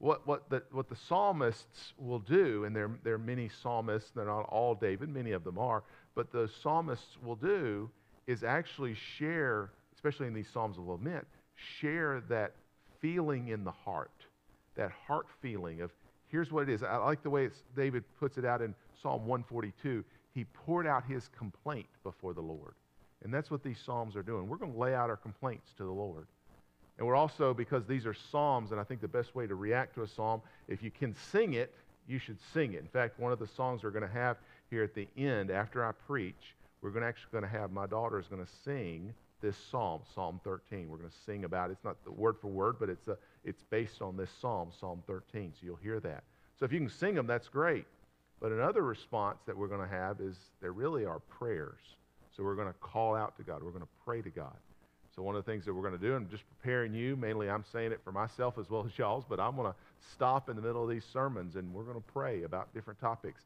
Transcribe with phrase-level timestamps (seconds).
[0.00, 4.24] what, what, the, what the psalmists will do, and there, there are many psalmists, they're
[4.24, 5.82] not all David, many of them are,
[6.14, 7.88] but the psalmists will do
[8.26, 12.52] is actually share, especially in these Psalms of Lament, share that
[13.00, 14.10] feeling in the heart,
[14.74, 15.90] that heart feeling of
[16.28, 16.82] here's what it is.
[16.82, 20.04] I like the way David puts it out in Psalm 142.
[20.32, 22.74] He poured out his complaint before the Lord.
[23.22, 24.48] And that's what these Psalms are doing.
[24.48, 26.26] We're going to lay out our complaints to the Lord.
[27.00, 29.94] And we're also, because these are psalms, and I think the best way to react
[29.94, 31.74] to a psalm, if you can sing it,
[32.06, 32.80] you should sing it.
[32.80, 34.36] In fact, one of the songs we're going to have
[34.68, 37.86] here at the end, after I preach, we're going to actually going to have my
[37.86, 40.90] daughter is going to sing this psalm, Psalm 13.
[40.90, 41.72] We're going to sing about it.
[41.72, 45.02] It's not the word for word, but it's a, it's based on this psalm, Psalm
[45.06, 45.54] 13.
[45.54, 46.22] So you'll hear that.
[46.58, 47.86] So if you can sing them, that's great.
[48.42, 51.80] But another response that we're going to have is there really are prayers.
[52.36, 53.62] So we're going to call out to God.
[53.62, 54.56] We're going to pray to God.
[55.20, 57.50] So one of the things that we're going to do, I'm just preparing you, mainly
[57.50, 59.76] I'm saying it for myself as well as y'all's, but I'm going to
[60.14, 63.42] stop in the middle of these sermons and we're going to pray about different topics.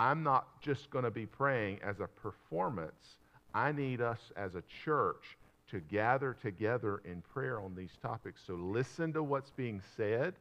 [0.00, 3.18] I'm not just going to be praying as a performance.
[3.54, 5.36] I need us as a church
[5.70, 8.40] to gather together in prayer on these topics.
[8.44, 10.34] So listen to what's being said,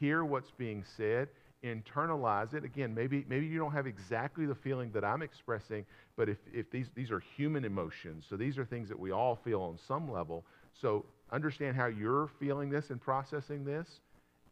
[0.00, 1.28] hear what's being said,
[1.64, 2.64] internalize it.
[2.64, 5.84] Again, maybe, maybe you don't have exactly the feeling that I'm expressing,
[6.16, 9.36] but if, if these, these are human emotions, so these are things that we all
[9.36, 10.44] feel on some level.
[10.80, 14.00] So understand how you're feeling this and processing this,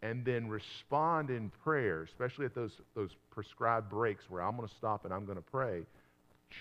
[0.03, 4.75] and then respond in prayer, especially at those, those prescribed breaks where I'm going to
[4.75, 5.83] stop and I'm going to pray.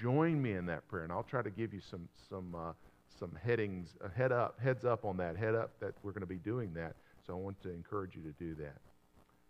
[0.01, 2.71] Join me in that prayer, and I'll try to give you some, some, uh,
[3.19, 6.27] some headings, uh, head up, heads up on that, head up that we're going to
[6.27, 6.95] be doing that.
[7.25, 8.77] So I want to encourage you to do that.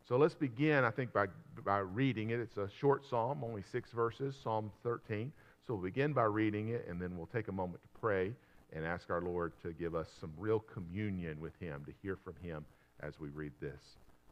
[0.08, 1.26] So let's begin, I think, by,
[1.64, 2.40] by reading it.
[2.40, 5.32] It's a short psalm, only six verses, Psalm 13.
[5.66, 8.32] So we'll begin by reading it, and then we'll take a moment to pray
[8.72, 12.36] and ask our Lord to give us some real communion with Him, to hear from
[12.44, 12.66] Him
[13.00, 13.82] as we read this.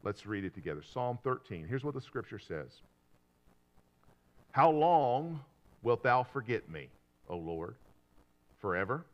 [0.04, 0.84] Let's read it together.
[0.94, 1.66] Psalm 13.
[1.68, 2.70] Here's what the scripture says
[4.52, 5.40] How long
[5.82, 6.90] wilt thou forget me,
[7.30, 7.76] O Lord?
[8.62, 9.06] Forever?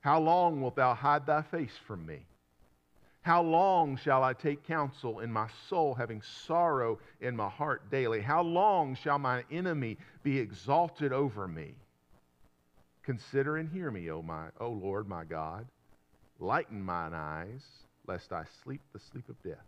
[0.00, 2.26] How long wilt thou hide thy face from me?
[3.22, 8.20] How long shall I take counsel in my soul, having sorrow in my heart daily?
[8.20, 11.76] How long shall my enemy be exalted over me?
[13.04, 15.66] Consider and hear me, O, my, o Lord my God.
[16.40, 17.64] Lighten mine eyes,
[18.08, 19.66] lest I sleep the sleep of death.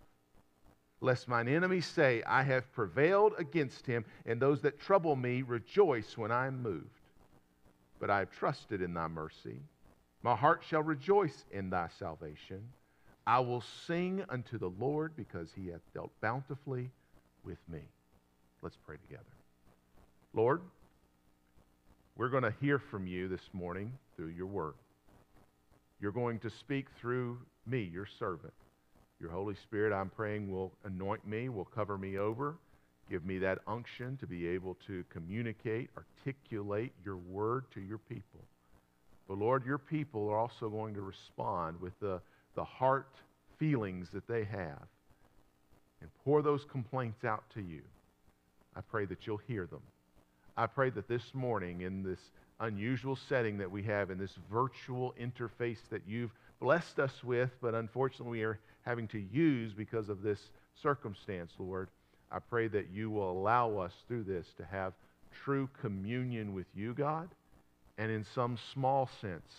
[1.00, 6.18] Lest mine enemies say, I have prevailed against him, and those that trouble me rejoice
[6.18, 6.88] when I am moved.
[8.00, 9.60] But I have trusted in thy mercy.
[10.22, 12.68] My heart shall rejoice in thy salvation.
[13.26, 16.90] I will sing unto the Lord because he hath dealt bountifully
[17.44, 17.80] with me.
[18.62, 19.24] Let's pray together.
[20.34, 20.60] Lord,
[22.16, 24.74] we're going to hear from you this morning through your word.
[26.00, 28.52] You're going to speak through me, your servant.
[29.20, 32.56] Your Holy Spirit, I'm praying, will anoint me, will cover me over,
[33.08, 38.40] give me that unction to be able to communicate, articulate your word to your people.
[39.26, 42.20] But Lord, your people are also going to respond with the
[42.54, 43.08] the heart
[43.58, 44.82] feelings that they have
[46.00, 47.82] and pour those complaints out to you.
[48.76, 49.82] I pray that you'll hear them.
[50.56, 52.20] I pray that this morning, in this
[52.60, 57.74] unusual setting that we have, in this virtual interface that you've blessed us with, but
[57.74, 60.38] unfortunately we are having to use because of this
[60.80, 61.88] circumstance, Lord,
[62.30, 64.92] I pray that you will allow us through this to have
[65.44, 67.28] true communion with you, God,
[67.98, 69.50] and in some small sense,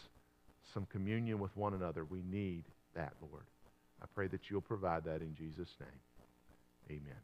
[0.74, 2.06] some communion with one another.
[2.06, 2.64] We need
[2.96, 3.44] that, Lord.
[4.02, 7.00] I pray that you'll provide that in Jesus' name.
[7.00, 7.20] Amen.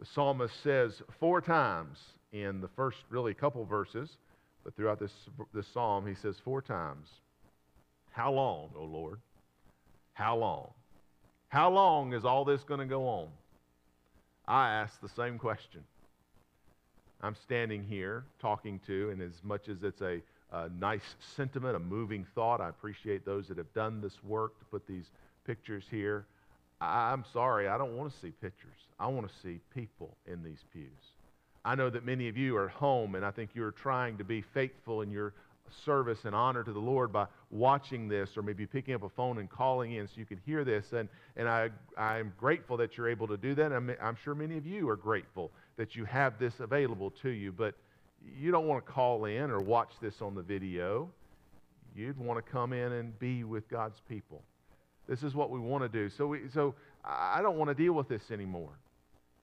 [0.00, 1.98] The psalmist says four times
[2.32, 4.10] in the first, really, couple verses,
[4.64, 5.12] but throughout this,
[5.52, 7.08] this psalm, he says four times,
[8.10, 9.20] How long, O Lord?
[10.14, 10.70] How long?
[11.48, 13.28] How long is all this going to go on?
[14.46, 15.82] I ask the same question.
[17.20, 20.20] I'm standing here talking to, and as much as it's a
[20.52, 22.60] a nice sentiment, a moving thought.
[22.60, 25.06] I appreciate those that have done this work to put these
[25.46, 26.26] pictures here.
[26.80, 28.70] I'm sorry, I don't want to see pictures.
[28.98, 30.90] I want to see people in these pews.
[31.64, 34.24] I know that many of you are at home, and I think you're trying to
[34.24, 35.32] be faithful in your
[35.84, 39.38] service and honor to the Lord by watching this or maybe picking up a phone
[39.38, 40.92] and calling in so you can hear this.
[40.92, 43.72] And, and I, I'm grateful that you're able to do that.
[43.72, 47.52] I'm, I'm sure many of you are grateful that you have this available to you,
[47.52, 47.74] but
[48.38, 51.10] you don't want to call in or watch this on the video.
[51.94, 54.42] You'd want to come in and be with God's people.
[55.08, 56.08] This is what we want to do.
[56.08, 56.74] So, we, so
[57.04, 58.78] I don't want to deal with this anymore.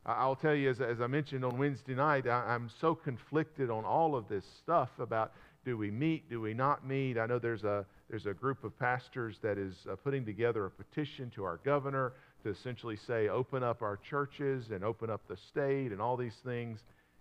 [0.06, 3.84] I'll tell you, as, as I mentioned on Wednesday night, I, am so conflicted on
[3.84, 5.34] all of this stuff about
[5.66, 7.18] do we meet, do we not meet.
[7.18, 10.72] I know there's a, there's a group of pastors that is uh, putting together a
[10.72, 15.38] petition to our governor to essentially say, open up our churches and open up the
[15.50, 16.80] state and all these things.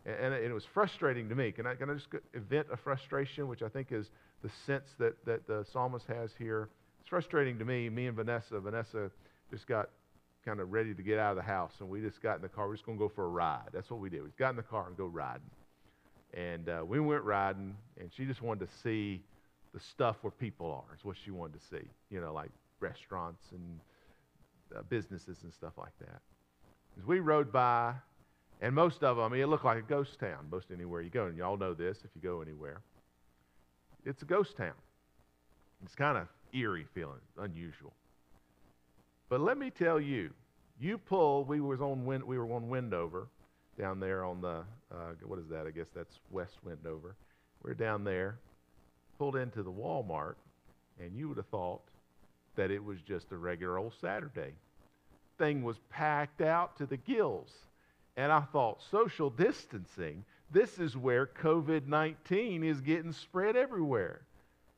[0.08, 1.52] And, it was frustrating to me.
[1.52, 4.06] Can I, can I just vent a frustration, which I think is
[4.42, 6.70] the sense that, that the psalmist has here?
[7.00, 7.90] It's frustrating to me.
[7.90, 9.10] Me and Vanessa, Vanessa
[9.50, 9.90] just got
[10.44, 12.48] kind of ready to get out of the house, and we just got in the
[12.48, 12.68] car.
[12.68, 13.68] We're just going to go for a ride.
[13.72, 14.22] That's what we did.
[14.22, 15.50] We got in the car and go riding.
[16.32, 19.22] And uh, we went riding, and she just wanted to see
[19.74, 21.86] the stuff where people are, It's what she wanted to see.
[22.10, 22.50] You know, like
[22.80, 23.80] restaurants and
[24.74, 26.20] uh, businesses and stuff like that.
[26.98, 27.94] As we rode by,
[28.60, 31.10] and most of them, I mean, it looked like a ghost town, most anywhere you
[31.10, 31.26] go.
[31.26, 32.80] And y'all know this if you go anywhere.
[34.04, 34.74] It's a ghost town.
[35.84, 37.92] It's kind of eerie feeling, unusual.
[39.28, 40.30] But let me tell you,
[40.80, 43.28] you pull, we was on wind we were on Wendover,
[43.78, 45.66] down there on the, uh, what is that?
[45.66, 47.14] I guess that's West Wendover.
[47.62, 48.38] We're down there,
[49.18, 50.34] pulled into the Walmart,
[51.00, 51.82] and you would have thought
[52.56, 54.54] that it was just a regular old Saturday.
[55.38, 57.50] Thing was packed out to the gills.
[58.18, 64.22] And I thought, social distancing, this is where COVID 19 is getting spread everywhere.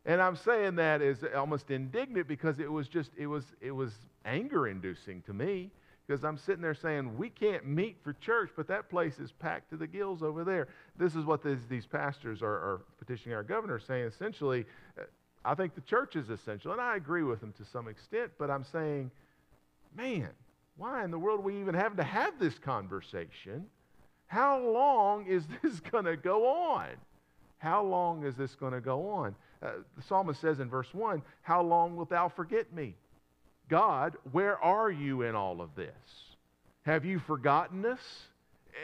[0.04, 3.94] And I'm saying that as almost indignant because it was just, it was, it was
[4.26, 5.70] anger inducing to me
[6.06, 9.70] because I'm sitting there saying, we can't meet for church, but that place is packed
[9.70, 10.68] to the gills over there.
[10.98, 14.66] This is what this, these pastors are, are, petitioning our governor, saying essentially,
[14.98, 15.04] uh,
[15.46, 16.72] I think the church is essential.
[16.72, 19.10] And I agree with them to some extent, but I'm saying,
[19.96, 20.28] man,
[20.80, 23.66] why in the world we even having to have this conversation?
[24.28, 26.88] How long is this going to go on?
[27.58, 29.34] How long is this going to go on?
[29.62, 32.94] Uh, the psalmist says in verse 1, How long wilt thou forget me?
[33.68, 35.90] God, where are you in all of this?
[36.86, 38.00] Have you forgotten us?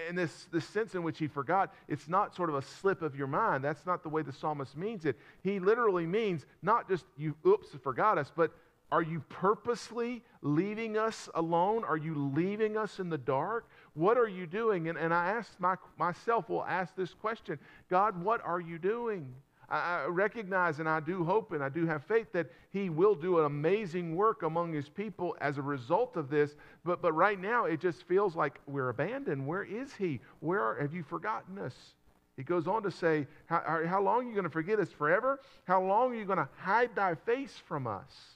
[0.06, 3.16] And this, this sense in which he forgot, it's not sort of a slip of
[3.16, 3.64] your mind.
[3.64, 5.16] That's not the way the psalmist means it.
[5.42, 8.52] He literally means not just you, oops, forgot us, but
[8.92, 11.82] are you purposely leaving us alone?
[11.84, 13.68] Are you leaving us in the dark?
[13.94, 14.88] What are you doing?
[14.88, 17.58] And, and I asked my, myself, will ask this question
[17.90, 19.34] God, what are you doing?
[19.68, 23.40] I recognize and I do hope and I do have faith that He will do
[23.40, 26.54] an amazing work among His people as a result of this.
[26.84, 29.44] But, but right now, it just feels like we're abandoned.
[29.44, 30.20] Where is He?
[30.38, 31.74] Where are, have you forgotten us?
[32.36, 35.40] He goes on to say, How, how long are you going to forget us forever?
[35.64, 38.35] How long are you going to hide thy face from us?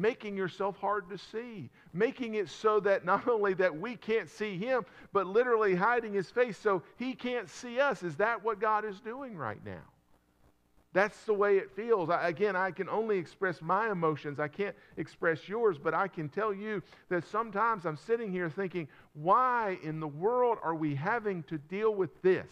[0.00, 4.56] Making yourself hard to see, making it so that not only that we can't see
[4.56, 8.02] him, but literally hiding his face so he can't see us.
[8.02, 9.82] Is that what God is doing right now?
[10.94, 12.08] That's the way it feels.
[12.08, 14.40] I, again, I can only express my emotions.
[14.40, 18.88] I can't express yours, but I can tell you that sometimes I'm sitting here thinking,
[19.12, 22.48] why in the world are we having to deal with this?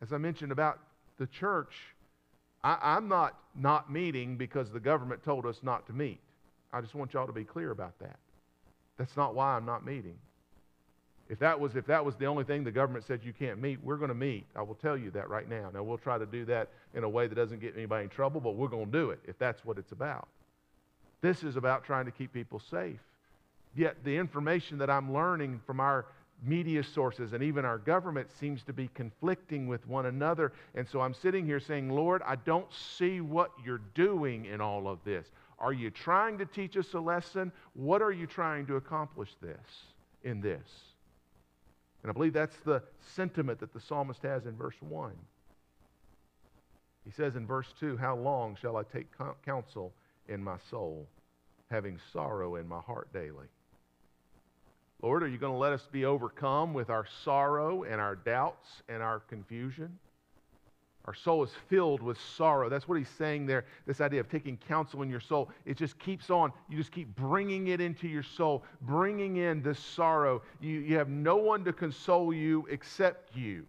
[0.00, 0.78] As I mentioned about
[1.18, 1.74] the church,
[2.64, 6.20] I, am not not meeting because the government told us not to meet.
[6.72, 8.16] I just want y'all to be clear about that.
[8.98, 10.16] That's not why I'm not meeting.
[11.28, 13.82] If that was if that was the only thing the government said you can't meet,
[13.82, 14.46] we're going to meet.
[14.54, 15.70] I will tell you that right now.
[15.72, 18.40] Now we'll try to do that in a way that doesn't get anybody in trouble,
[18.40, 20.28] but we're going to do it if that's what it's about.
[21.20, 23.00] This is about trying to keep people safe.
[23.74, 26.06] Yet the information that I'm learning from our
[26.42, 30.52] media sources and even our government seems to be conflicting with one another.
[30.74, 34.88] And so I'm sitting here saying, Lord, I don't see what you're doing in all
[34.88, 35.28] of this.
[35.58, 37.52] Are you trying to teach us a lesson?
[37.74, 39.84] What are you trying to accomplish this
[40.24, 40.68] in this?
[42.02, 42.82] And I believe that's the
[43.14, 45.12] sentiment that the psalmist has in verse 1.
[47.04, 49.06] He says in verse 2, How long shall I take
[49.44, 49.92] counsel
[50.28, 51.06] in my soul,
[51.70, 53.46] having sorrow in my heart daily?
[55.02, 58.68] Lord, are you going to let us be overcome with our sorrow and our doubts
[58.88, 59.98] and our confusion?
[61.06, 62.68] Our soul is filled with sorrow.
[62.68, 63.64] That's what he's saying there.
[63.86, 65.50] This idea of taking counsel in your soul.
[65.66, 66.52] It just keeps on.
[66.70, 70.42] You just keep bringing it into your soul, bringing in this sorrow.
[70.60, 73.66] You, you have no one to console you except you.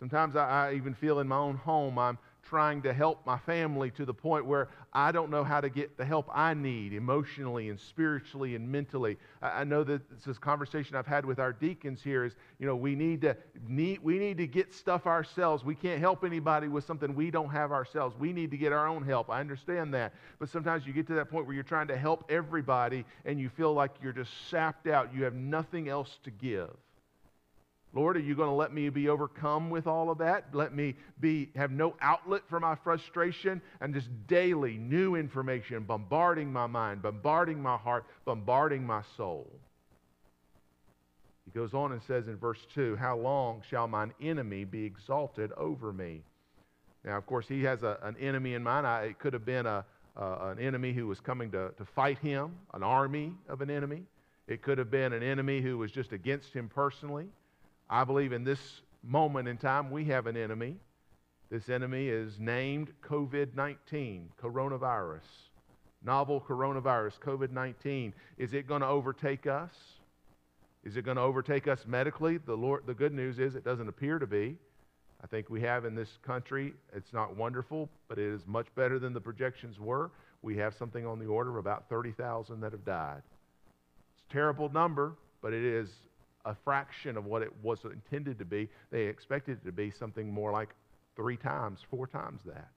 [0.00, 3.90] Sometimes I, I even feel in my own home I'm trying to help my family
[3.92, 7.68] to the point where I don't know how to get the help I need emotionally
[7.70, 9.16] and spiritually and mentally.
[9.40, 12.94] I, know that this conversation I've had with our deacons here is, you know, we
[12.94, 15.64] need to need, we need to get stuff ourselves.
[15.64, 18.16] We can't help anybody with something we don't have ourselves.
[18.18, 19.30] We need to get our own help.
[19.30, 20.12] I understand that.
[20.38, 23.48] But sometimes you get to that point where you're trying to help everybody and you
[23.48, 25.14] feel like you're just sapped out.
[25.14, 26.70] You have nothing else to give.
[27.94, 30.46] Lord, are you going to let me be overcome with all of that?
[30.54, 36.50] Let me be have no outlet for my frustration and just daily new information bombarding
[36.50, 39.50] my mind, bombarding my heart, bombarding my soul.
[41.44, 45.52] He goes on and says in verse 2, How long shall mine enemy be exalted
[45.52, 46.22] over me?
[47.04, 48.86] Now, of course, he has a, an enemy in mind.
[48.86, 49.84] I, it could have been a,
[50.16, 54.04] an enemy who was coming to, to fight him, an army of an enemy.
[54.46, 57.26] It could have been an enemy who was just against him personally.
[57.92, 60.76] I believe in this moment in time, we have an enemy.
[61.50, 65.20] This enemy is named COVID 19, coronavirus.
[66.02, 68.14] Novel coronavirus, COVID 19.
[68.38, 69.72] Is it going to overtake us?
[70.84, 72.38] Is it going to overtake us medically?
[72.38, 74.56] The, Lord, the good news is it doesn't appear to be.
[75.22, 78.98] I think we have in this country, it's not wonderful, but it is much better
[78.98, 80.10] than the projections were.
[80.40, 83.20] We have something on the order of about 30,000 that have died.
[84.14, 85.90] It's a terrible number, but it is
[86.44, 88.68] a fraction of what it was intended to be.
[88.90, 90.70] They expected it to be something more like
[91.16, 92.68] three times, four times that.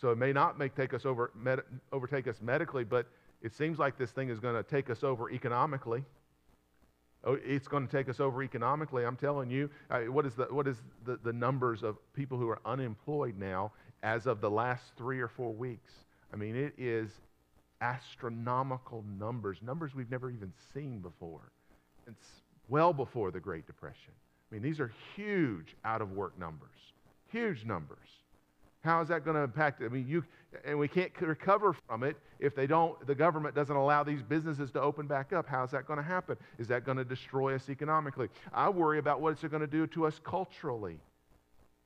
[0.00, 1.60] So it may not make, take us over, med,
[1.92, 3.06] overtake us medically, but
[3.42, 6.04] it seems like this thing is going to take us over economically.
[7.24, 9.04] Oh, it's going to take us over economically.
[9.04, 9.70] I'm telling you,
[10.08, 14.26] what is, the, what is the, the numbers of people who are unemployed now as
[14.26, 15.92] of the last three or four weeks?
[16.32, 17.10] I mean, it is
[17.80, 21.52] astronomical numbers, numbers we've never even seen before.
[22.06, 22.26] It's
[22.68, 24.12] well before the Great Depression.
[24.50, 26.70] I mean, these are huge out of work numbers,
[27.30, 27.98] huge numbers.
[28.82, 29.82] How is that going to impact?
[29.82, 30.24] I mean, you
[30.64, 33.04] and we can't recover from it if they don't.
[33.06, 35.46] The government doesn't allow these businesses to open back up.
[35.48, 36.36] How is that going to happen?
[36.58, 38.28] Is that going to destroy us economically?
[38.52, 41.00] I worry about what it's going to do to us culturally.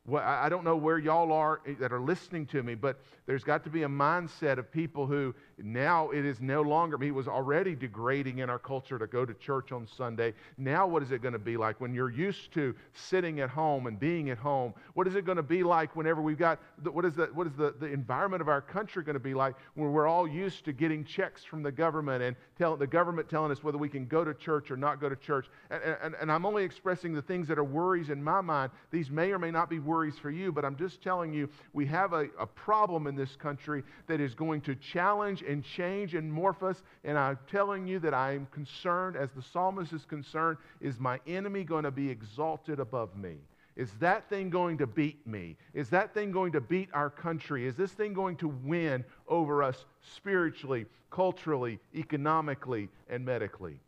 [0.06, 3.44] Well, I don't know where y'all are eh, that are listening to me, but there's
[3.44, 5.34] got to be a mindset of people who
[5.64, 9.34] now it is no longer, he was already degrading in our culture to go to
[9.34, 10.34] church on Sunday.
[10.58, 13.86] Now, what is it going to be like when you're used to sitting at home
[13.86, 14.74] and being at home?
[14.94, 17.52] What is it going to be like whenever we've got, what is, the, what is
[17.54, 20.72] the, the environment of our country going to be like when we're all used to
[20.72, 24.24] getting checks from the government and tell, the government telling us whether we can go
[24.24, 25.46] to church or not go to church?
[25.70, 28.70] And, and, and I'm only expressing the things that are worries in my mind.
[28.90, 31.86] These may or may not be worries for you, but I'm just telling you we
[31.86, 36.32] have a, a problem in this country that is going to challenge and change and
[36.32, 36.82] morph us.
[37.04, 41.64] And I'm telling you that I'm concerned, as the psalmist is concerned, is my enemy
[41.64, 43.36] going to be exalted above me?
[43.76, 45.56] Is that thing going to beat me?
[45.74, 47.66] Is that thing going to beat our country?
[47.66, 49.84] Is this thing going to win over us
[50.16, 53.80] spiritually, culturally, economically, and medically?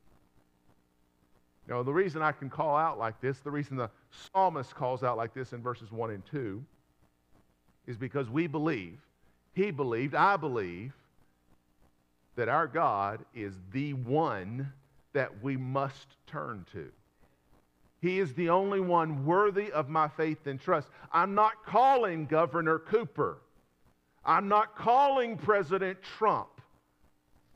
[1.69, 5.17] Now, the reason I can call out like this, the reason the psalmist calls out
[5.17, 6.65] like this in verses 1 and 2,
[7.87, 8.99] is because we believe,
[9.55, 10.93] he believed, I believe,
[12.37, 14.73] that our God is the one
[15.13, 16.91] that we must turn to.
[18.01, 20.89] He is the only one worthy of my faith and trust.
[21.13, 23.39] I'm not calling Governor Cooper.
[24.25, 26.49] I'm not calling President Trump.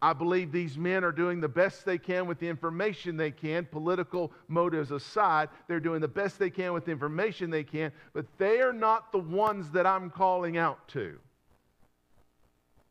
[0.02, 3.64] I believe these men are doing the best they can with the information they can,
[3.64, 5.48] political motives aside.
[5.66, 9.10] They're doing the best they can with the information they can, but they are not
[9.10, 11.18] the ones that I'm calling out to.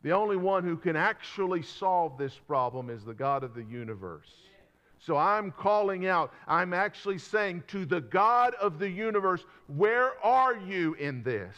[0.06, 4.30] The only one who can actually solve this problem is the God of the universe.
[5.00, 10.56] So I'm calling out, I'm actually saying to the God of the universe, where are
[10.58, 11.56] you in this?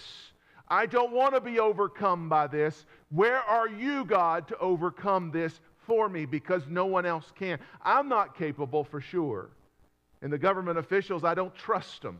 [0.66, 2.86] I don't want to be overcome by this.
[3.10, 7.58] Where are you, God, to overcome this for me because no one else can?
[7.82, 9.50] I'm not capable for sure.
[10.22, 12.18] And the government officials, I don't trust them.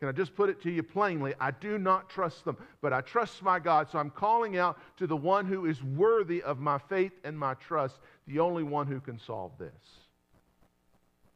[0.00, 1.34] Can I just put it to you plainly?
[1.38, 3.90] I do not trust them, but I trust my God.
[3.90, 7.52] So I'm calling out to the one who is worthy of my faith and my
[7.54, 10.08] trust, the only one who can solve this.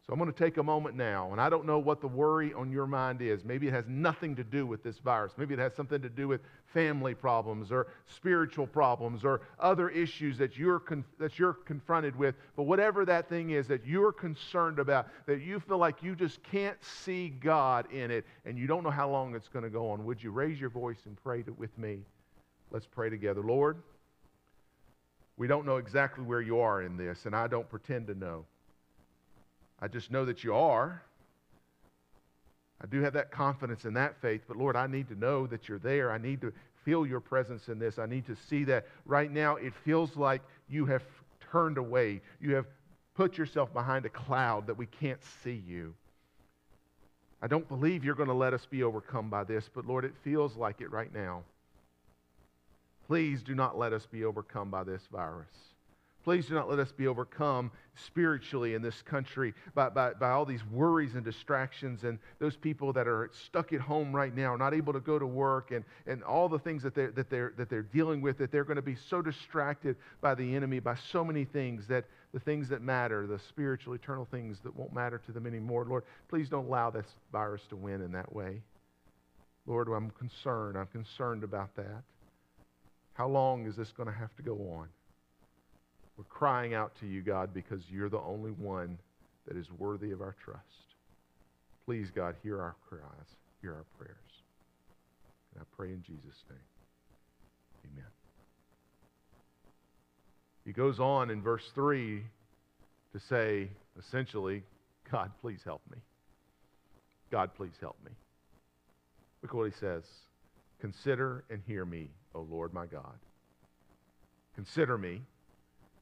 [0.06, 2.52] So I'm going to take a moment now, and I don't know what the worry
[2.52, 3.42] on your mind is.
[3.42, 5.32] Maybe it has nothing to do with this virus.
[5.38, 10.36] Maybe it has something to do with family problems or spiritual problems or other issues
[10.36, 12.34] that you're, con- that you're confronted with.
[12.54, 16.42] But whatever that thing is that you're concerned about, that you feel like you just
[16.42, 19.88] can't see God in it, and you don't know how long it's going to go
[19.90, 22.00] on, would you raise your voice and pray to, with me?
[22.70, 23.40] Let's pray together.
[23.40, 23.78] Lord,
[25.38, 28.44] we don't know exactly where you are in this, and I don't pretend to know.
[29.84, 31.02] I just know that you are.
[32.80, 35.68] I do have that confidence and that faith, but Lord, I need to know that
[35.68, 36.10] you're there.
[36.10, 36.54] I need to
[36.86, 37.98] feel your presence in this.
[37.98, 41.02] I need to see that right now it feels like you have
[41.52, 42.22] turned away.
[42.40, 42.64] You have
[43.14, 45.92] put yourself behind a cloud that we can't see you.
[47.42, 50.14] I don't believe you're going to let us be overcome by this, but Lord, it
[50.22, 51.42] feels like it right now.
[53.06, 55.73] Please do not let us be overcome by this virus.
[56.24, 60.46] Please do not let us be overcome spiritually in this country by, by, by, all
[60.46, 64.72] these worries and distractions and those people that are stuck at home right now, not
[64.72, 67.68] able to go to work, and, and all the things that they're, that, they're, that
[67.68, 71.22] they're dealing with, that they're going to be so distracted by the enemy, by so
[71.22, 75.30] many things, that the things that matter, the spiritual, eternal things that won't matter to
[75.30, 75.84] them anymore.
[75.86, 78.62] Lord, please don't allow this virus to win in that way.
[79.66, 80.78] Lord, I'm concerned.
[80.78, 82.02] I'm concerned about that.
[83.12, 84.88] How long is this going to have to go on?
[86.16, 88.98] We're crying out to you, God, because you're the only one
[89.46, 90.60] that is worthy of our trust.
[91.84, 94.16] Please, God, hear our cries, hear our prayers.
[95.54, 96.58] And I pray in Jesus' name.
[97.92, 98.10] Amen.
[100.64, 102.22] He goes on in verse 3
[103.12, 103.68] to say,
[103.98, 104.62] essentially,
[105.10, 105.98] God, please help me.
[107.30, 108.12] God, please help me.
[109.42, 110.04] Look what he says.
[110.80, 113.18] Consider and hear me, O Lord my God.
[114.54, 115.22] Consider me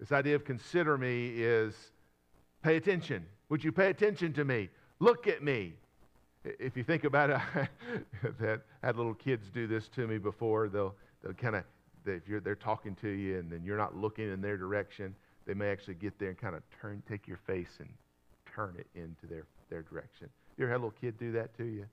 [0.02, 1.76] this idea of consider me is
[2.64, 3.24] pay attention.
[3.50, 4.68] Would you pay attention to me?
[4.98, 5.74] Look at me.
[6.42, 7.36] If you think about it,
[8.40, 10.68] I've had little kids do this to me before.
[10.68, 11.62] They'll, they'll kind of,
[12.04, 15.14] if you're, they're talking to you and then you're not looking in their direction,
[15.46, 17.88] they may actually get there and kind of turn, take your face and
[18.44, 20.28] turn it into their, their direction.
[20.56, 21.86] You ever had a little kid do that to you?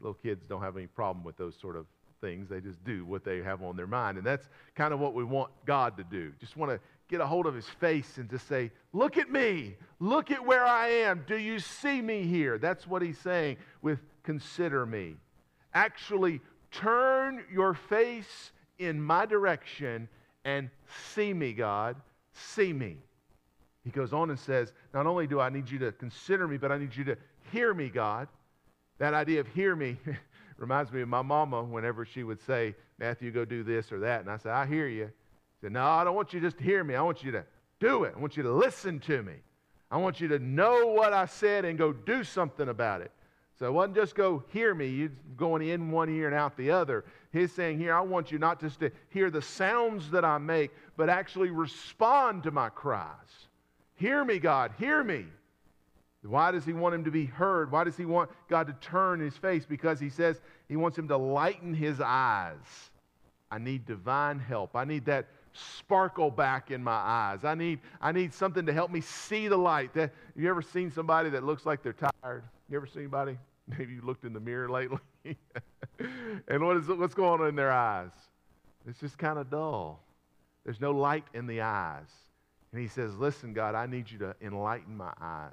[0.00, 1.84] Little kids don't have any problem with those sort of
[2.24, 2.48] things.
[2.48, 4.16] They just do what they have on their mind.
[4.16, 6.32] And that's kind of what we want God to do.
[6.40, 9.76] Just want to get a hold of his face and just say, Look at me.
[9.98, 11.24] Look at where I am.
[11.26, 12.58] Do you see me here?
[12.58, 15.16] That's what he's saying with consider me.
[15.74, 20.08] Actually, turn your face in my direction
[20.44, 20.70] and
[21.12, 21.96] see me, God.
[22.32, 22.98] See me.
[23.84, 26.72] He goes on and says, Not only do I need you to consider me, but
[26.72, 27.16] I need you to
[27.52, 28.28] hear me, God.
[28.98, 29.98] That idea of hear me
[30.56, 34.20] reminds me of my mama whenever she would say, Matthew, go do this or that.
[34.20, 35.10] And I said, I hear you
[35.64, 36.94] said, No, I don't want you just to hear me.
[36.94, 37.44] I want you to
[37.80, 38.12] do it.
[38.14, 39.32] I want you to listen to me.
[39.90, 43.10] I want you to know what I said and go do something about it.
[43.58, 46.70] So it wasn't just go hear me, you going in one ear and out the
[46.70, 47.06] other.
[47.32, 50.70] He's saying here, I want you not just to hear the sounds that I make,
[50.98, 53.08] but actually respond to my cries.
[53.94, 55.24] Hear me, God, hear me.
[56.24, 57.72] Why does he want him to be heard?
[57.72, 59.64] Why does he want God to turn his face?
[59.64, 62.90] Because he says he wants him to lighten his eyes.
[63.50, 64.74] I need divine help.
[64.74, 67.44] I need that sparkle back in my eyes.
[67.44, 69.94] I need, I need something to help me see the light.
[69.94, 72.44] That, you ever seen somebody that looks like they're tired?
[72.68, 73.38] You ever seen anybody?
[73.78, 74.98] Maybe you looked in the mirror lately.
[76.48, 78.10] and what is, what's going on in their eyes?
[78.86, 80.02] It's just kind of dull.
[80.64, 82.10] There's no light in the eyes.
[82.72, 85.50] And he says, Listen, God, I need you to enlighten my eyes.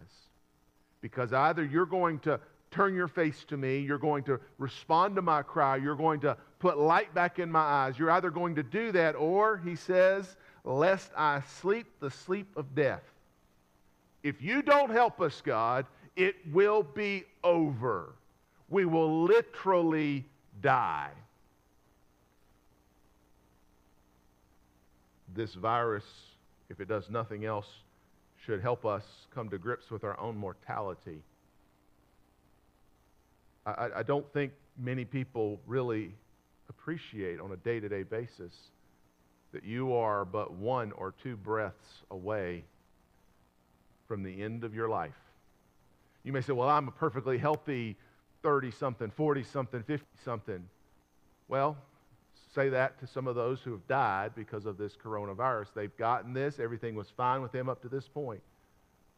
[1.02, 2.40] Because either you're going to
[2.72, 6.38] turn your face to me, you're going to respond to my cry, you're going to
[6.62, 7.98] put light back in my eyes.
[7.98, 12.76] You're either going to do that, or, he says, lest I sleep the sleep of
[12.76, 13.04] death.
[14.22, 18.14] If you don't help us, God, it will be over.
[18.70, 20.24] We will literally
[20.62, 21.10] die.
[25.34, 26.06] This virus,
[26.70, 27.68] if it does nothing else,
[28.46, 31.24] should help us come to grips with our own mortality.
[33.66, 36.14] I, I don't think many people really
[36.72, 38.54] appreciate on a day to day basis
[39.52, 42.64] that you are but one or two breaths away
[44.08, 45.20] from the end of your life.
[46.24, 47.98] You may say, Well, I'm a perfectly healthy
[48.42, 50.68] 30 something, 40 something, 50 something.
[51.48, 51.78] Well,
[52.56, 55.68] say that to some of those who have died because of this coronavirus.
[55.76, 58.42] They've gotten this, everything was fine with them up to this point.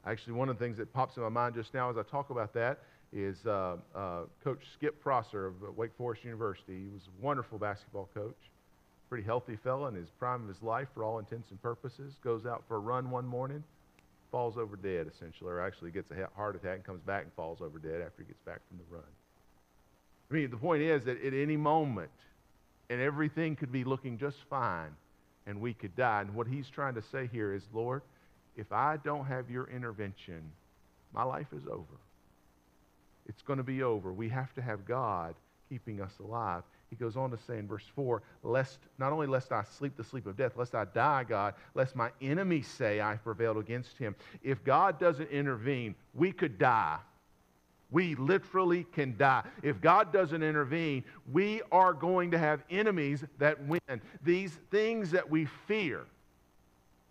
[0.05, 2.29] Actually, one of the things that pops in my mind just now as I talk
[2.29, 2.79] about that
[3.13, 6.79] is uh, uh, Coach Skip Prosser of Wake Forest University.
[6.83, 8.37] He was a wonderful basketball coach,
[9.07, 12.15] pretty healthy fellow in his prime of his life for all intents and purposes.
[12.23, 13.63] Goes out for a run one morning,
[14.31, 17.61] falls over dead essentially, or actually gets a heart attack and comes back and falls
[17.61, 19.03] over dead after he gets back from the run.
[20.31, 22.09] I mean, the point is that at any moment,
[22.89, 24.95] and everything could be looking just fine,
[25.45, 26.21] and we could die.
[26.21, 28.01] And what he's trying to say here is, Lord,
[28.55, 30.41] if I don't have your intervention,
[31.13, 31.99] my life is over
[33.27, 34.11] it's going to be over.
[34.13, 35.35] We have to have God
[35.69, 36.63] keeping us alive.
[36.89, 40.03] He goes on to say in verse 4, lest not only lest I sleep the
[40.03, 44.15] sleep of death, lest I die, God, lest my enemies say I prevailed against him.
[44.43, 46.99] If God doesn't intervene, we could die.
[47.89, 49.43] We literally can die.
[49.61, 54.01] If God doesn't intervene, we are going to have enemies that win.
[54.23, 56.01] These things that we fear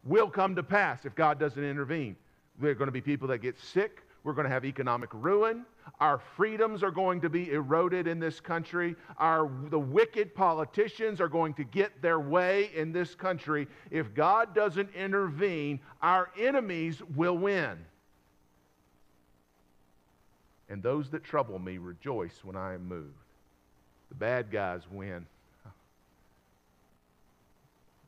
[0.05, 2.16] will come to pass if God doesn't intervene.
[2.61, 4.03] There are going to be people that get sick.
[4.24, 5.64] We're going to have economic ruin.
[5.98, 8.94] Our freedoms are going to be eroded in this country.
[9.18, 13.66] Our, the wicked politicians are going to get their way in this country.
[13.90, 17.78] If God doesn't intervene, our enemies will win.
[20.68, 23.11] And those that trouble me rejoice when I am moved.
[24.08, 25.26] The bad guys win.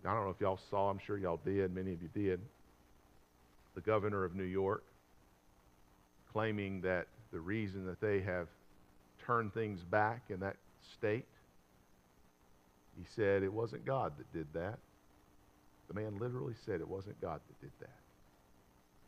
[0.07, 2.41] I don't know if y'all saw, I'm sure y'all did, many of you did.
[3.75, 4.85] The governor of New York
[6.35, 8.49] claiming that the reason that they have
[9.25, 10.57] turned things back in that
[10.93, 11.25] state,
[12.99, 14.79] he said it wasn't God that did that.
[15.89, 17.97] The man literally said it wasn't God that did that.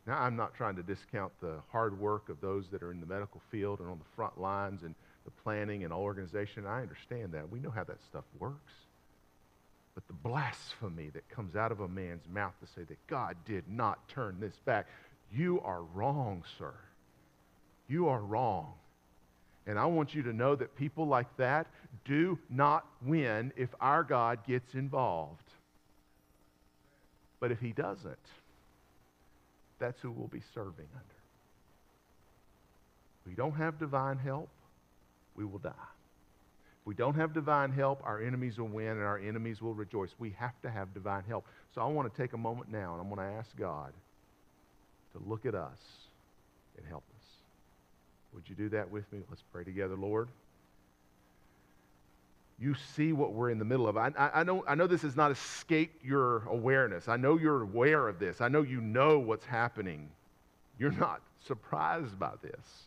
[0.05, 3.05] Now, I'm not trying to discount the hard work of those that are in the
[3.05, 6.65] medical field and on the front lines and the planning and organization.
[6.65, 7.51] I understand that.
[7.51, 8.71] We know how that stuff works.
[9.95, 13.65] But the blasphemy that comes out of a man's mouth to say that God did
[13.67, 14.87] not turn this back,
[15.29, 16.73] you are wrong, sir.
[17.87, 18.73] You are wrong.
[19.65, 21.67] And I want you to know that people like that
[22.05, 25.43] do not win if our God gets involved.
[27.39, 28.17] But if he doesn't,
[29.79, 31.15] that's who we'll be serving under.
[33.21, 34.49] If we don't have divine help,
[35.35, 35.71] we will die.
[36.81, 40.09] If we don't have divine help, our enemies will win and our enemies will rejoice.
[40.17, 41.45] We have to have divine help.
[41.75, 43.91] So I want to take a moment now and I'm going to ask God
[45.11, 45.79] to look at us
[46.77, 47.16] and help us.
[48.33, 49.19] Would you do that with me?
[49.29, 50.29] Let's pray together, Lord
[52.59, 53.97] you see what we're in the middle of.
[53.97, 57.07] I, I, I, know, I know this has not escaped your awareness.
[57.07, 58.41] I know you're aware of this.
[58.41, 60.09] I know you know what's happening.
[60.79, 62.85] You're not surprised by this.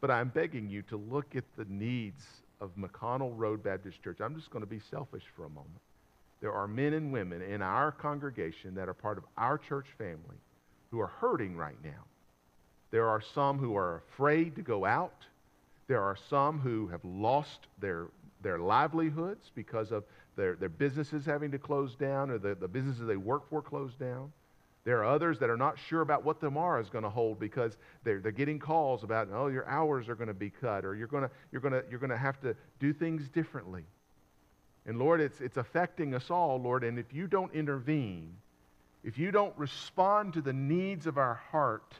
[0.00, 2.24] But I'm begging you to look at the needs
[2.60, 4.20] of McConnell Road Baptist Church.
[4.20, 5.70] I'm just going to be selfish for a moment.
[6.40, 10.36] There are men and women in our congregation that are part of our church family
[10.90, 12.04] who are hurting right now.
[12.94, 15.26] There are some who are afraid to go out.
[15.88, 18.06] There are some who have lost their
[18.40, 20.04] their livelihoods because of
[20.36, 23.98] their, their businesses having to close down or the, the businesses they work for closed
[23.98, 24.30] down.
[24.84, 27.76] There are others that are not sure about what tomorrow is going to hold because
[28.04, 31.08] they're, they're getting calls about, oh, your hours are going to be cut or you're
[31.08, 33.82] going you're to, you're to have to do things differently.
[34.86, 36.84] And Lord, it's, it's affecting us all, Lord.
[36.84, 38.36] And if you don't intervene,
[39.02, 41.94] if you don't respond to the needs of our heart,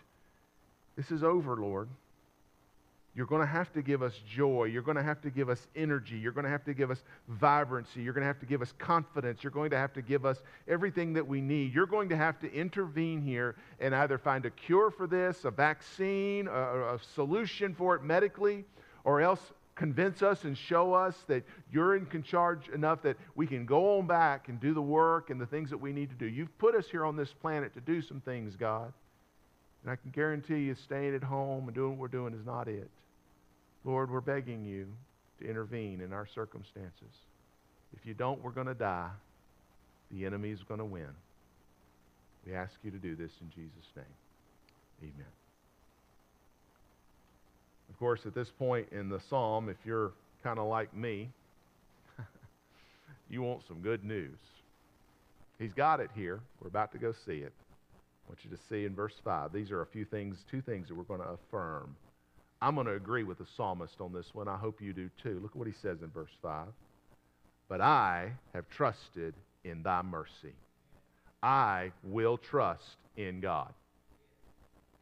[0.97, 1.89] this is over, Lord.
[3.17, 4.65] You're going to have to give us joy.
[4.65, 6.17] You're going to have to give us energy.
[6.17, 8.03] You're going to have to give us vibrancy.
[8.03, 9.45] You're going to have to give us confidence.
[9.45, 11.73] You're going to have to give us everything that we need.
[11.73, 15.53] You're going to have to intervene here and either find a cure for this, a
[15.53, 18.65] vaccine, a, a solution for it medically,
[19.05, 23.65] or else convince us and show us that you're in charge enough that we can
[23.65, 26.27] go on back and do the work and the things that we need to do.
[26.27, 28.93] You've put us here on this planet to do some things, God.
[29.85, 32.69] And I can guarantee you staying at home and doing what we're doing is not
[32.69, 32.91] it.
[33.85, 34.87] Lord, we're begging you
[35.41, 37.13] to intervene in our circumstances.
[37.95, 39.11] If you don't, we're going to die.
[40.11, 41.09] The enemy is going to win.
[42.47, 44.05] We ask you to do this in Jesus' name.
[45.03, 45.27] Amen.
[47.91, 51.31] Of course, at this point in the psalm, if you're kind of like me,
[53.31, 54.37] you want some good news.
[55.59, 56.41] He's got it here.
[56.61, 57.53] We're about to go see it.
[58.27, 59.53] I want you to see in verse 5.
[59.53, 61.97] These are a few things, two things that we're going to affirm
[62.65, 64.49] I'm going to agree with the psalmist on this one.
[64.49, 65.39] I hope you do too.
[65.43, 66.69] Look at what he says in verse 5.
[67.69, 69.35] But I have trusted
[69.65, 70.55] in thy mercy.
[71.43, 73.75] I will trust in God.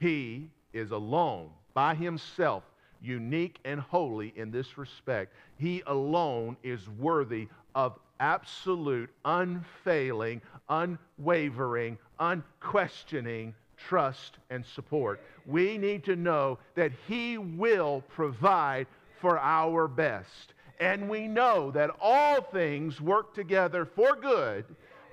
[0.00, 2.64] He is alone, by himself,
[3.00, 5.32] unique and holy in this respect.
[5.56, 13.54] He alone is worthy of absolute, unfailing, unwavering, unquestioning
[13.88, 15.20] trust, and support.
[15.46, 18.86] We need to know that He will provide
[19.20, 20.54] for our best.
[20.80, 24.64] And we know that all things work together for good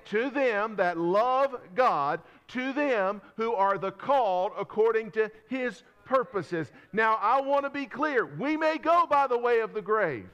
[0.06, 6.72] to them that love God, to them who are the called according to His purposes.
[6.92, 8.26] Now, I want to be clear.
[8.26, 10.28] We may go by the way of the grave.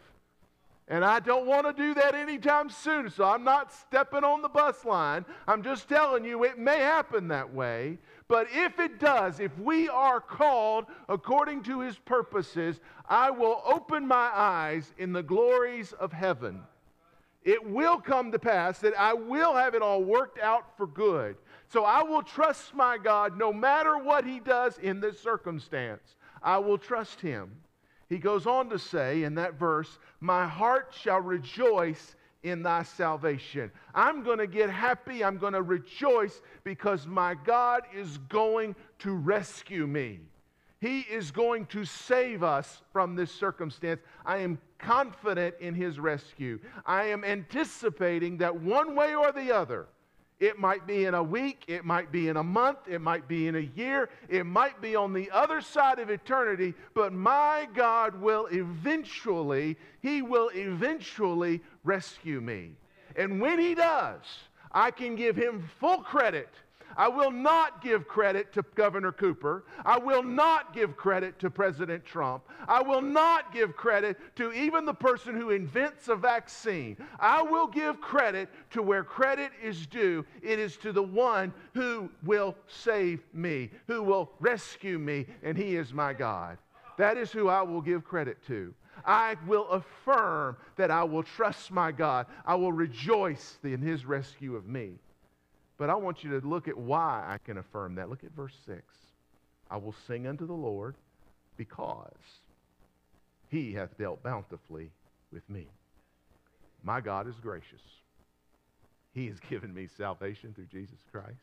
[0.88, 4.48] And I don't want to do that anytime soon, so I'm not stepping on the
[4.48, 5.24] bus line.
[5.48, 7.98] I'm just telling you it may happen that way.
[8.28, 14.06] But if it does, if we are called according to his purposes, I will open
[14.06, 16.62] my eyes in the glories of heaven.
[17.42, 21.36] It will come to pass that I will have it all worked out for good
[21.68, 26.16] So I will trust my God no matter what he does in this circumstance.
[26.42, 27.50] I will trust him.
[28.08, 33.70] He goes on to say in that verse, My heart shall rejoice in thy salvation.
[33.94, 35.24] I'm going to get happy.
[35.24, 40.20] I'm going to rejoice because my God is going to rescue me.
[40.80, 44.00] He is going to save us from this circumstance.
[44.24, 46.60] I am confident in his rescue.
[46.84, 49.86] I am anticipating that one way or the other,
[50.38, 53.48] it might be in a week, it might be in a month, it might be
[53.48, 58.20] in a year, it might be on the other side of eternity, but my God
[58.20, 62.72] will eventually, He will eventually rescue me.
[63.16, 64.20] And when He does,
[64.70, 66.50] I can give Him full credit
[66.96, 69.64] I will not give credit to Governor Cooper.
[69.84, 72.44] I will not give credit to President Trump.
[72.68, 76.96] I will not give credit to even the person who invents a vaccine.
[77.18, 80.24] I will give credit to where credit is due.
[80.42, 85.76] It is to the one who will save me, who will rescue me, and he
[85.76, 86.58] is my God.
[86.96, 88.74] That is who I will give credit to.
[89.04, 92.26] I will affirm that I will trust my God.
[92.46, 94.94] I will rejoice in his rescue of me.
[95.78, 98.08] But I want you to look at why I can affirm that.
[98.08, 98.80] Look at verse 6.
[99.70, 100.94] I will sing unto the Lord
[101.56, 102.12] because
[103.48, 104.90] he hath dealt bountifully
[105.32, 105.66] with me.
[106.82, 107.82] My God is gracious.
[109.12, 111.36] He has given me salvation through Jesus Christ.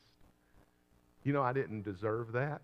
[1.23, 2.61] You know, I didn't deserve that.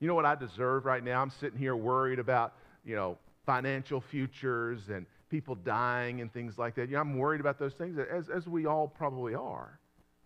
[0.00, 1.20] You know what I deserve right now?
[1.20, 6.76] I'm sitting here worried about, you know, financial futures and people dying and things like
[6.76, 6.88] that.
[6.88, 9.78] You know, I'm worried about those things, as, as we all probably are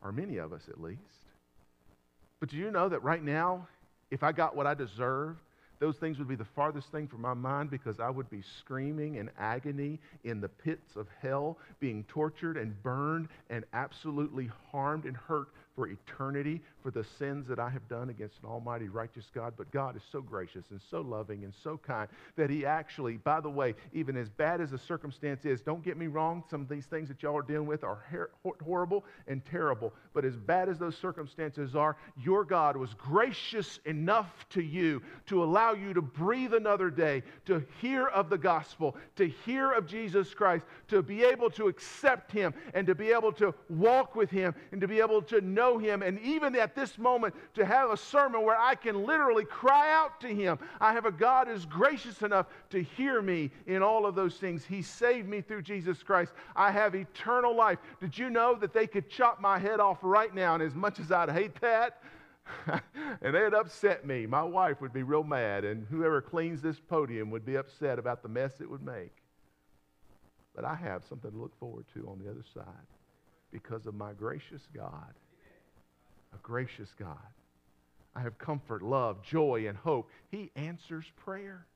[0.02, 1.00] or many of us at least.
[2.40, 3.68] But do you know that right now,
[4.10, 5.40] if I got what I deserved,
[5.78, 9.16] those things would be the farthest thing from my mind because I would be screaming
[9.16, 15.16] in agony in the pits of hell, being tortured and burned and absolutely harmed and
[15.16, 19.54] hurt for eternity for the sins that I have done against an almighty righteous God.
[19.56, 23.40] But God is so gracious and so loving and so kind that He actually, by
[23.40, 26.68] the way, even as bad as the circumstance is, don't get me wrong, some of
[26.68, 28.28] these things that y'all are dealing with are
[28.64, 29.92] horrible and terrible.
[30.12, 35.42] But as bad as those circumstances are, your God was gracious enough to you to
[35.42, 40.34] allow you to breathe another day, to hear of the gospel, to hear of Jesus
[40.34, 44.54] Christ, to be able to accept Him, and to be able to walk with Him,
[44.72, 46.02] and to be able to know know Him.
[46.02, 50.20] And even at this moment, to have a sermon where I can literally cry out
[50.22, 50.58] to Him.
[50.80, 54.64] I have a God who's gracious enough to hear me in all of those things.
[54.64, 56.32] He saved me through Jesus Christ.
[56.56, 57.78] I have eternal life.
[58.00, 60.54] Did you know that they could chop my head off right now?
[60.54, 62.02] And as much as I'd hate that,
[63.22, 64.26] and they'd upset me.
[64.26, 68.22] My wife would be real mad, and whoever cleans this podium would be upset about
[68.22, 69.14] the mess it would make.
[70.56, 72.88] But I have something to look forward to on the other side
[73.52, 75.14] because of my gracious God
[76.32, 77.16] a gracious God.
[78.14, 80.10] I have comfort, love, joy, and hope.
[80.30, 81.66] He answers prayer.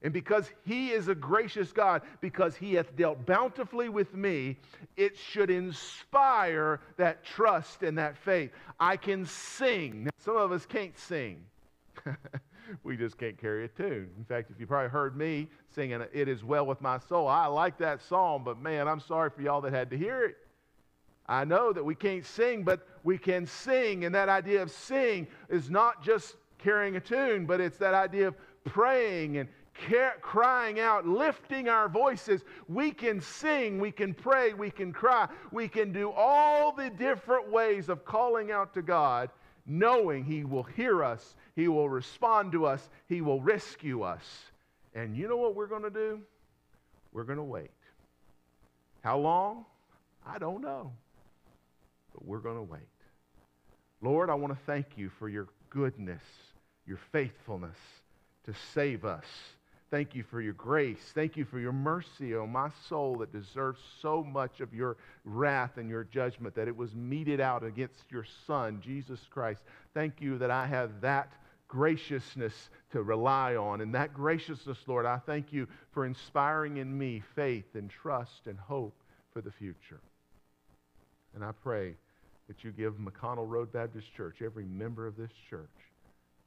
[0.00, 4.56] And because he is a gracious God, because he hath dealt bountifully with me,
[4.96, 8.52] it should inspire that trust and that faith.
[8.78, 10.04] I can sing.
[10.04, 11.44] Now, some of us can't sing.
[12.84, 14.08] we just can't carry a tune.
[14.16, 17.46] In fact, if you probably heard me singing It Is Well With My Soul, I
[17.46, 20.36] like that song, but man, I'm sorry for y'all that had to hear it.
[21.28, 24.04] I know that we can't sing, but we can sing.
[24.04, 28.28] And that idea of sing is not just carrying a tune, but it's that idea
[28.28, 29.48] of praying and
[30.22, 32.42] crying out, lifting our voices.
[32.66, 37.50] We can sing, we can pray, we can cry, we can do all the different
[37.50, 39.30] ways of calling out to God,
[39.66, 44.24] knowing He will hear us, He will respond to us, He will rescue us.
[44.94, 46.22] And you know what we're going to do?
[47.12, 47.70] We're going to wait.
[49.02, 49.64] How long?
[50.26, 50.92] I don't know
[52.18, 52.80] but we're going to wait.
[54.00, 56.22] Lord, I want to thank you for your goodness,
[56.84, 57.76] your faithfulness
[58.44, 59.24] to save us.
[59.90, 61.12] Thank you for your grace.
[61.14, 64.96] Thank you for your mercy on oh, my soul that deserves so much of your
[65.24, 69.62] wrath and your judgment, that it was meted out against your Son, Jesus Christ.
[69.94, 71.32] Thank you that I have that
[71.68, 73.80] graciousness to rely on.
[73.80, 78.58] And that graciousness, Lord, I thank you for inspiring in me faith and trust and
[78.58, 79.00] hope
[79.32, 80.00] for the future.
[81.34, 81.94] And I pray
[82.48, 85.68] that you give McConnell Road Baptist Church, every member of this church,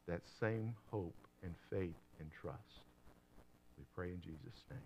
[0.08, 2.58] that same hope and faith and trust.
[3.78, 4.80] We pray in Jesus' name.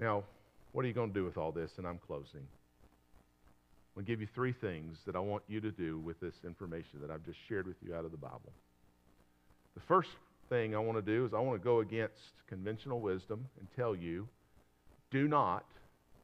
[0.00, 0.24] Now,
[0.72, 1.70] what are you going to do with all this?
[1.76, 2.40] And I'm closing.
[2.40, 6.34] I'm going to give you three things that I want you to do with this
[6.44, 8.52] information that I've just shared with you out of the Bible.
[9.74, 10.08] The first
[10.48, 13.94] thing I want to do is I want to go against conventional wisdom and tell
[13.94, 14.28] you
[15.10, 15.66] do not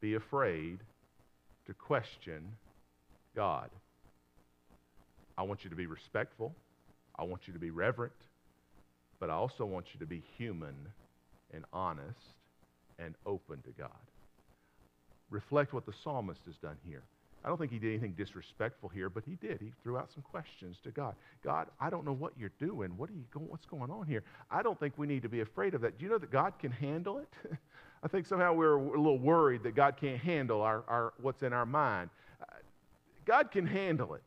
[0.01, 0.79] be afraid
[1.67, 2.43] to question
[3.39, 3.69] God.
[5.37, 6.53] I want you to be respectful.
[7.17, 8.11] I want you to be reverent.
[9.17, 10.75] But I also want you to be human
[11.53, 12.35] and honest
[12.97, 14.03] and open to God.
[15.29, 17.03] Reflect what the psalmist has done here.
[17.45, 19.61] I don't think he did anything disrespectful here, but he did.
[19.61, 21.15] He threw out some questions to God.
[21.41, 22.97] God, I don't know what you're doing.
[22.97, 24.23] What are you going, what's going on here?
[24.51, 25.97] I don't think we need to be afraid of that.
[25.97, 27.29] Do you know that God can handle it?
[28.03, 31.53] I think somehow we're a little worried that God can't handle our, our, what's in
[31.53, 32.09] our mind.
[33.29, 34.23] God can handle it.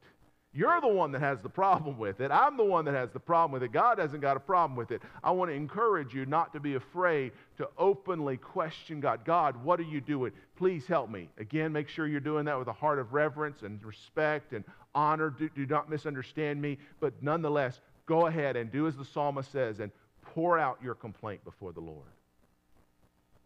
[0.55, 2.31] You're the one that has the problem with it.
[2.31, 3.73] I'm the one that has the problem with it.
[3.73, 5.03] God hasn't got a problem with it.
[5.25, 9.25] I want to encourage you not to be afraid to openly question God.
[9.25, 10.31] God, what are you doing?
[10.55, 11.29] Please help me.
[11.37, 14.62] Again, make sure you're doing that with a heart of reverence and respect and
[14.95, 15.31] honor.
[15.31, 16.79] Do, do not misunderstand me.
[17.01, 21.43] But nonetheless, go ahead and do as the psalmist says and pour out your complaint
[21.45, 22.07] before the Lord.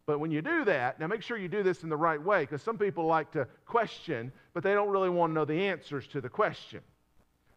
[0.07, 2.42] But when you do that, now make sure you do this in the right way
[2.42, 6.07] because some people like to question, but they don't really want to know the answers
[6.09, 6.81] to the question.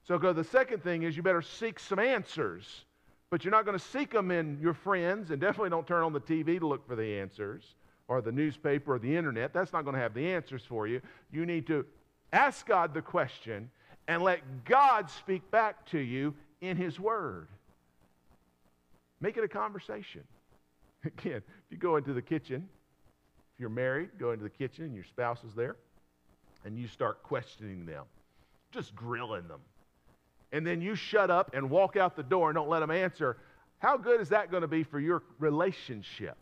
[0.07, 2.85] So go, the second thing is you better seek some answers,
[3.29, 6.11] but you're not going to seek them in your friends, and definitely don't turn on
[6.11, 7.75] the TV to look for the answers
[8.07, 9.53] or the newspaper or the internet.
[9.53, 10.99] That's not going to have the answers for you.
[11.31, 11.85] You need to
[12.33, 13.69] ask God the question
[14.07, 17.47] and let God speak back to you in His Word.
[19.21, 20.23] Make it a conversation.
[21.05, 22.67] Again, if you go into the kitchen,
[23.53, 25.77] if you're married, go into the kitchen and your spouse is there,
[26.65, 28.05] and you start questioning them,
[28.71, 29.59] just grilling them.
[30.51, 33.37] And then you shut up and walk out the door and don't let them answer.
[33.77, 36.37] How good is that going to be for your relationship?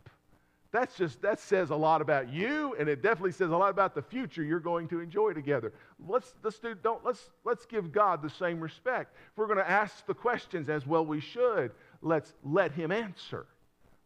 [0.70, 3.94] That's just that says a lot about you, and it definitely says a lot about
[3.94, 5.72] the future you're going to enjoy together.
[6.06, 9.14] Let's let's do don't let's let's give God the same respect.
[9.32, 11.70] If we're going to ask the questions as well we should,
[12.02, 13.46] let's let him answer.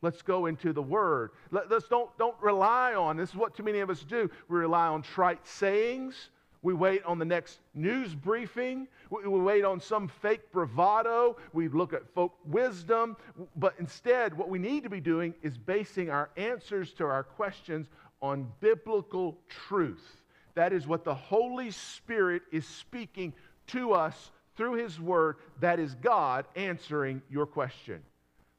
[0.02, 1.30] Let's go into the Word.
[1.52, 4.28] Let, us don't, don't rely on, this is what too many of us do.
[4.48, 6.30] We rely on trite sayings.
[6.62, 8.86] We wait on the next news briefing.
[9.10, 11.36] We, we wait on some fake bravado.
[11.52, 13.16] We look at folk wisdom.
[13.56, 17.88] But instead, what we need to be doing is basing our answers to our questions
[18.20, 20.22] on biblical truth.
[20.54, 23.32] That is what the Holy Spirit is speaking
[23.68, 25.36] to us through His Word.
[25.60, 28.02] That is God answering your question.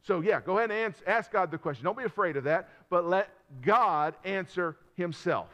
[0.03, 1.85] So, yeah, go ahead and ask God the question.
[1.85, 3.29] Don't be afraid of that, but let
[3.61, 5.49] God answer Himself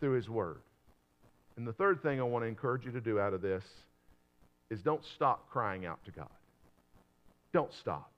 [0.00, 0.60] through His Word.
[1.58, 3.62] And the third thing I want to encourage you to do out of this
[4.70, 6.30] is don't stop crying out to God.
[7.52, 8.10] Don't stop.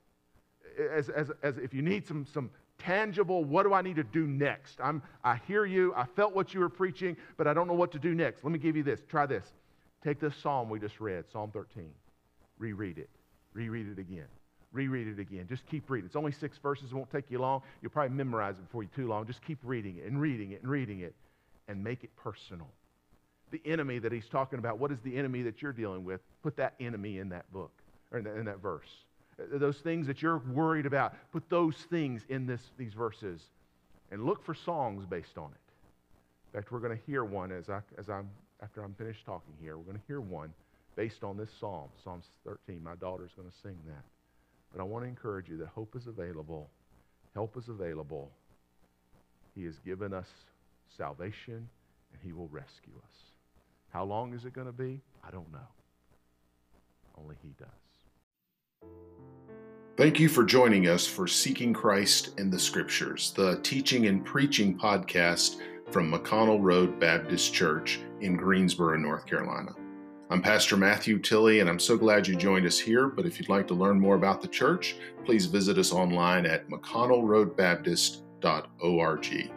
[0.93, 4.29] As, as, as if you need some, some tangible, what do I need to do
[4.29, 4.81] next?
[4.81, 5.93] I'm, I hear you.
[5.97, 8.45] I felt what you were preaching, but I don't know what to do next.
[8.45, 9.01] Let me give you this.
[9.09, 9.47] Try this.
[10.05, 11.91] Take this psalm we just read, Psalm 13.
[12.59, 13.11] Reread it.
[13.53, 14.29] Reread it again
[14.75, 15.47] reread it again.
[15.49, 16.07] Just keep reading.
[16.07, 16.91] It's only six verses.
[16.91, 17.63] It won't take you long.
[17.81, 19.27] You'll probably memorize it before you too long.
[19.27, 21.15] Just keep reading it and reading it and reading it
[21.69, 22.67] and make it personal.
[23.51, 26.21] The enemy that he's talking about, what is the enemy that you're dealing with?
[26.43, 27.71] Put that enemy in that book
[28.11, 28.89] or in that, in that verse.
[29.39, 33.41] Uh, those things that you're worried about, put those things in this, these verses
[34.11, 36.53] and look for songs based on it.
[36.53, 38.29] In fact, we're going to hear one as, I, as I'm,
[38.63, 39.77] after I'm finished talking here.
[39.77, 40.53] We're going to hear one
[40.97, 42.83] based on this psalm, Psalms 13.
[42.83, 44.05] My daughter's going to sing that.
[44.75, 46.69] But I want to encourage you that hope is available,
[47.33, 48.33] help is available.
[49.55, 50.29] He has given us
[50.97, 51.69] salvation,
[52.13, 53.17] and He will rescue us.
[53.91, 55.01] How long is it going to be?
[55.23, 55.69] I don't know.
[57.17, 57.69] Only He does.
[59.97, 64.77] Thank you for joining us for Seeking Christ in the Scriptures, the teaching and preaching
[64.77, 65.59] podcast
[65.93, 69.71] from McConnell Road Baptist Church in Greensboro, North Carolina.
[70.31, 73.09] I'm Pastor Matthew Tilley, and I'm so glad you joined us here.
[73.09, 76.67] But if you'd like to learn more about the church, please visit us online at
[76.71, 79.53] mcconnellroadbaptist.org.